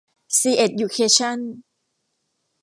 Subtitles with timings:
[0.37, 1.39] ซีเอ็ดยูเคชั่น